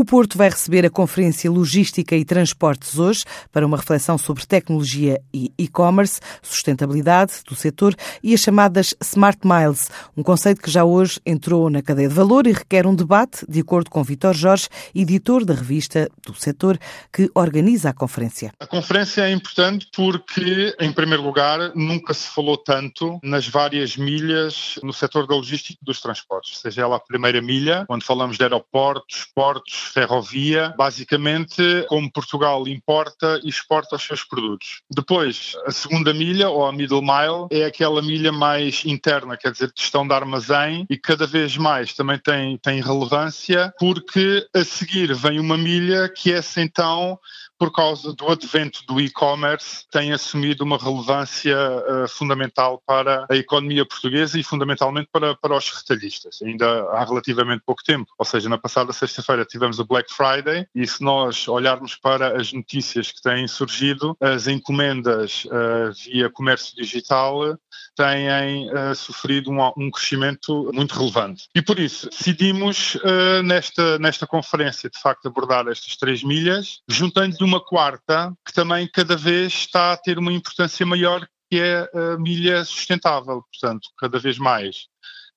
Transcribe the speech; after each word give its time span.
O 0.00 0.04
Porto 0.04 0.38
vai 0.38 0.48
receber 0.48 0.86
a 0.86 0.88
Conferência 0.88 1.50
Logística 1.50 2.16
e 2.16 2.24
Transportes 2.24 2.98
hoje 2.98 3.22
para 3.52 3.66
uma 3.66 3.76
reflexão 3.76 4.16
sobre 4.16 4.46
tecnologia 4.46 5.20
e 5.30 5.52
e-commerce, 5.58 6.22
sustentabilidade 6.40 7.42
do 7.46 7.54
setor 7.54 7.94
e 8.22 8.32
as 8.32 8.40
chamadas 8.40 8.94
Smart 9.02 9.38
Miles, 9.44 9.90
um 10.16 10.22
conceito 10.22 10.62
que 10.62 10.70
já 10.70 10.86
hoje 10.86 11.20
entrou 11.26 11.68
na 11.68 11.82
cadeia 11.82 12.08
de 12.08 12.14
valor 12.14 12.46
e 12.46 12.52
requer 12.52 12.86
um 12.86 12.94
debate, 12.94 13.44
de 13.46 13.60
acordo 13.60 13.90
com 13.90 14.02
Vitor 14.02 14.32
Jorge, 14.32 14.68
editor 14.94 15.44
da 15.44 15.52
revista 15.52 16.10
do 16.26 16.34
setor 16.34 16.78
que 17.12 17.30
organiza 17.34 17.90
a 17.90 17.92
conferência. 17.92 18.54
A 18.58 18.66
conferência 18.66 19.28
é 19.28 19.30
importante 19.30 19.86
porque, 19.94 20.74
em 20.80 20.94
primeiro 20.94 21.22
lugar, 21.22 21.74
nunca 21.74 22.14
se 22.14 22.26
falou 22.26 22.56
tanto 22.56 23.20
nas 23.22 23.46
várias 23.46 23.98
milhas 23.98 24.78
no 24.82 24.94
setor 24.94 25.26
da 25.26 25.34
logística 25.34 25.78
e 25.82 25.84
dos 25.84 26.00
transportes, 26.00 26.58
seja 26.58 26.80
ela 26.80 26.96
a 26.96 27.00
primeira 27.00 27.42
milha, 27.42 27.84
onde 27.86 28.02
falamos 28.02 28.38
de 28.38 28.44
aeroportos, 28.44 29.26
portos, 29.34 29.89
ferrovia, 29.92 30.74
basicamente 30.76 31.62
como 31.88 32.10
Portugal 32.10 32.66
importa 32.68 33.40
e 33.42 33.48
exporta 33.48 33.96
os 33.96 34.02
seus 34.02 34.24
produtos. 34.24 34.82
Depois, 34.90 35.56
a 35.66 35.72
segunda 35.72 36.14
milha, 36.14 36.48
ou 36.48 36.66
a 36.66 36.72
middle 36.72 37.02
mile, 37.02 37.48
é 37.50 37.64
aquela 37.64 38.00
milha 38.00 38.32
mais 38.32 38.82
interna, 38.84 39.36
quer 39.36 39.52
dizer, 39.52 39.72
gestão 39.76 40.06
de 40.06 40.14
armazém 40.14 40.86
e 40.88 40.96
cada 40.96 41.26
vez 41.26 41.56
mais 41.56 41.94
também 41.94 42.18
tem, 42.18 42.56
tem 42.58 42.80
relevância 42.80 43.72
porque 43.78 44.46
a 44.54 44.64
seguir 44.64 45.14
vem 45.14 45.40
uma 45.40 45.56
milha 45.56 46.08
que 46.08 46.32
é 46.32 46.40
então 46.56 47.18
por 47.60 47.70
causa 47.70 48.14
do 48.14 48.26
advento 48.26 48.82
do 48.86 48.98
e-commerce, 48.98 49.84
tem 49.90 50.12
assumido 50.12 50.64
uma 50.64 50.78
relevância 50.78 51.54
uh, 51.54 52.08
fundamental 52.08 52.82
para 52.86 53.26
a 53.28 53.36
economia 53.36 53.84
portuguesa 53.84 54.40
e 54.40 54.42
fundamentalmente 54.42 55.10
para, 55.12 55.36
para 55.36 55.54
os 55.54 55.68
retalhistas. 55.68 56.40
Ainda 56.40 56.84
há 56.92 57.04
relativamente 57.04 57.62
pouco 57.66 57.84
tempo, 57.84 58.10
ou 58.18 58.24
seja, 58.24 58.48
na 58.48 58.56
passada 58.56 58.94
sexta-feira 58.94 59.44
tivemos 59.44 59.78
o 59.78 59.84
Black 59.84 60.10
Friday 60.10 60.66
e 60.74 60.86
se 60.86 61.04
nós 61.04 61.46
olharmos 61.48 61.94
para 61.94 62.40
as 62.40 62.50
notícias 62.50 63.12
que 63.12 63.20
têm 63.20 63.46
surgido, 63.46 64.16
as 64.18 64.48
encomendas 64.48 65.44
uh, 65.44 65.92
via 66.06 66.30
comércio 66.30 66.74
digital 66.74 67.58
têm 67.94 68.70
uh, 68.70 68.94
sofrido 68.94 69.50
um, 69.50 69.60
um, 69.76 69.90
crescimento 69.90 70.70
muito 70.72 70.98
relevante. 70.98 71.46
E 71.54 71.60
por 71.60 71.78
isso 71.78 72.08
decidimos 72.08 72.96
nesta, 73.44 73.98
nesta 73.98 74.26
conferência 74.26 74.88
de 74.88 74.98
facto 74.98 75.26
abordar 75.26 75.68
estas 75.68 75.96
três 75.96 76.22
milhas, 76.22 76.80
juntando 76.88 77.36
uma 77.50 77.60
quarta 77.60 78.32
que 78.46 78.52
também 78.52 78.88
cada 78.88 79.16
vez 79.16 79.52
está 79.52 79.92
a 79.92 79.96
ter 79.96 80.18
uma 80.18 80.32
importância 80.32 80.86
maior 80.86 81.26
que 81.50 81.58
é 81.58 81.90
a 81.92 82.16
milha 82.16 82.64
sustentável, 82.64 83.42
portanto, 83.50 83.88
cada 83.98 84.20
vez 84.20 84.38
mais. 84.38 84.88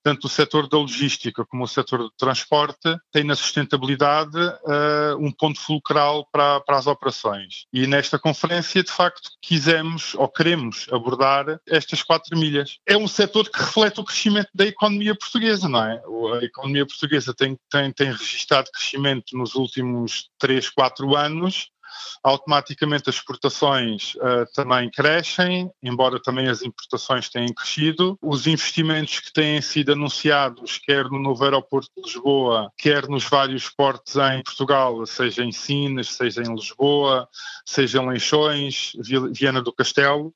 Tanto 0.04 0.28
o 0.28 0.30
setor 0.30 0.68
da 0.68 0.78
logística 0.78 1.46
como 1.46 1.64
o 1.64 1.68
setor 1.68 2.00
do 2.00 2.12
transporte 2.12 2.98
tem 3.10 3.24
na 3.24 3.36
sustentabilidade 3.36 4.38
uh, 4.38 5.18
um 5.18 5.32
ponto 5.32 5.60
fulcral 5.60 6.28
para, 6.30 6.60
para, 6.60 6.78
as 6.78 6.88
operações. 6.88 7.66
E 7.72 7.88
nesta 7.88 8.20
conferência, 8.20 8.84
de 8.84 8.92
facto, 8.92 9.32
quisemos 9.42 10.14
ou 10.16 10.28
queremos 10.28 10.88
abordar 10.92 11.58
estas 11.66 12.04
quatro 12.04 12.38
milhas. 12.38 12.80
É 12.86 12.98
um 12.98 13.08
setor 13.08 13.50
que 13.50 13.58
reflete 13.58 14.02
o 14.02 14.04
crescimento 14.04 14.50
da 14.54 14.66
economia 14.66 15.16
portuguesa, 15.16 15.70
não 15.70 15.84
é? 15.84 16.04
A 16.38 16.44
economia 16.44 16.86
portuguesa 16.86 17.34
tem, 17.34 17.58
tem, 17.72 17.92
tem 17.94 18.12
registrado 18.12 18.70
crescimento 18.72 19.38
nos 19.38 19.56
últimos 19.56 20.30
três, 20.38 20.70
quatro 20.70 21.16
anos 21.16 21.72
automaticamente 22.24 23.10
as 23.10 23.16
exportações 23.16 24.16
uh, 24.16 24.46
também 24.54 24.90
crescem, 24.90 25.70
embora 25.82 26.22
também 26.22 26.48
as 26.48 26.62
importações 26.62 27.30
tenham 27.30 27.54
crescido. 27.54 28.18
Os 28.22 28.48
investimentos 28.48 29.20
que 29.20 29.34
têm 29.34 29.62
sido 29.62 29.94
anunciados, 29.94 30.78
quer 30.78 31.06
no 31.06 31.20
novo 31.20 31.44
aeroporto 31.44 31.90
de 31.98 32.04
Lisboa, 32.04 32.72
quer 32.78 33.08
nos 33.08 33.24
vários 33.24 33.70
portos 33.70 34.16
em 34.16 34.44
Portugal, 34.44 35.06
seja 35.06 35.44
em 35.44 35.52
Sines, 35.52 36.14
seja 36.14 36.42
em 36.42 36.54
Lisboa, 36.54 37.28
seja 37.66 38.02
em 38.02 38.08
Leixões, 38.08 38.94
Viana 39.32 39.62
do 39.62 39.74
Castelo, 39.74 40.34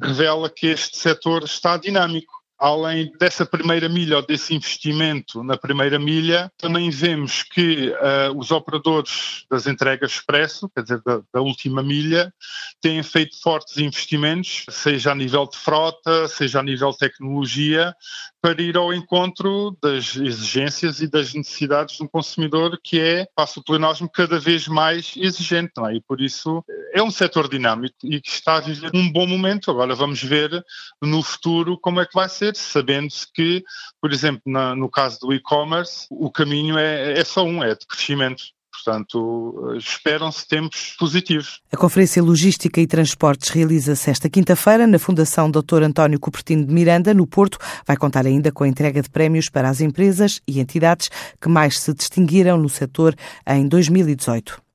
revela 0.00 0.50
que 0.50 0.66
este 0.66 0.96
setor 0.96 1.44
está 1.44 1.76
dinâmico 1.76 2.41
além 2.62 3.10
dessa 3.18 3.44
primeira 3.44 3.88
milha 3.88 4.18
ou 4.18 4.24
desse 4.24 4.54
investimento 4.54 5.42
na 5.42 5.56
primeira 5.56 5.98
milha, 5.98 6.48
também 6.56 6.90
vemos 6.90 7.42
que 7.42 7.88
uh, 7.88 8.38
os 8.38 8.52
operadores 8.52 9.44
das 9.50 9.66
entregas 9.66 10.12
expresso, 10.12 10.68
quer 10.68 10.82
dizer, 10.82 11.02
da, 11.04 11.20
da, 11.34 11.40
última 11.40 11.82
milha, 11.82 12.32
têm 12.80 13.02
feito 13.02 13.40
fortes 13.42 13.78
investimentos, 13.78 14.64
seja 14.70 15.10
a 15.10 15.14
nível 15.14 15.44
de 15.44 15.56
frota, 15.56 16.28
seja 16.28 16.60
a 16.60 16.62
nível 16.62 16.92
de 16.92 16.98
tecnologia, 16.98 17.92
para 18.42 18.60
ir 18.60 18.76
ao 18.76 18.92
encontro 18.92 19.78
das 19.80 20.16
exigências 20.16 21.00
e 21.00 21.06
das 21.06 21.32
necessidades 21.32 21.96
de 21.96 22.02
um 22.02 22.08
consumidor 22.08 22.76
que 22.82 22.98
é, 22.98 23.24
passa 23.36 23.60
o 23.60 23.62
pleonasmo, 23.62 24.10
cada 24.10 24.40
vez 24.40 24.66
mais 24.66 25.14
exigente, 25.16 25.70
não 25.76 25.88
é? 25.88 25.94
E 25.94 26.00
por 26.00 26.20
isso 26.20 26.64
é 26.92 27.00
um 27.00 27.10
setor 27.10 27.48
dinâmico 27.48 27.94
e 28.02 28.20
que 28.20 28.28
está 28.28 28.56
a 28.56 28.60
viver 28.60 28.90
um 28.92 29.10
bom 29.12 29.28
momento. 29.28 29.70
Agora 29.70 29.94
vamos 29.94 30.20
ver 30.20 30.50
no 31.00 31.22
futuro 31.22 31.78
como 31.78 32.00
é 32.00 32.04
que 32.04 32.14
vai 32.14 32.28
ser, 32.28 32.56
sabendo-se 32.56 33.32
que, 33.32 33.62
por 34.00 34.12
exemplo, 34.12 34.42
na, 34.44 34.74
no 34.74 34.90
caso 34.90 35.20
do 35.20 35.32
e-commerce, 35.32 36.08
o 36.10 36.28
caminho 36.28 36.76
é, 36.76 37.12
é 37.12 37.24
só 37.24 37.44
um, 37.44 37.62
é 37.62 37.76
de 37.76 37.86
crescimento. 37.86 38.42
Portanto, 38.72 39.74
esperam-se 39.76 40.48
tempos 40.48 40.96
positivos. 40.98 41.60
A 41.70 41.76
Conferência 41.76 42.22
Logística 42.22 42.80
e 42.80 42.86
Transportes 42.86 43.50
realiza-se 43.50 44.10
esta 44.10 44.30
quinta-feira 44.30 44.86
na 44.86 44.98
Fundação 44.98 45.50
Dr. 45.50 45.82
António 45.82 46.18
Cupertino 46.18 46.64
de 46.64 46.72
Miranda, 46.72 47.12
no 47.12 47.26
Porto. 47.26 47.58
Vai 47.86 47.96
contar 47.96 48.26
ainda 48.26 48.50
com 48.50 48.64
a 48.64 48.68
entrega 48.68 49.02
de 49.02 49.10
prémios 49.10 49.48
para 49.48 49.68
as 49.68 49.80
empresas 49.80 50.40
e 50.48 50.58
entidades 50.58 51.10
que 51.40 51.48
mais 51.48 51.78
se 51.78 51.92
distinguiram 51.92 52.56
no 52.56 52.68
setor 52.68 53.14
em 53.46 53.68
2018. 53.68 54.71